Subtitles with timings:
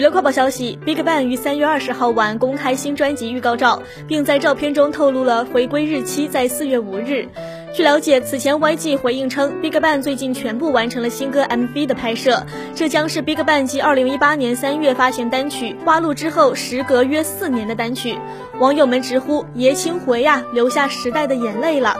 [0.00, 7.28] 娱乐快报消息，BigBang 于三月二十号晚公开新专辑预告照，并在照片中透露了回归日期在四月五日。
[7.74, 12.42] 据了解，此前 YG 回应称，BigBang 最近全部完成了新歌 MV 的拍摄，
[12.74, 18.16] 这将是 BigBang 继二零一八年三月发行单曲《花路》之后，时隔约四年的单曲。
[18.58, 21.94] 网友们直呼：“爷青回呀，留下时代的眼泪了。”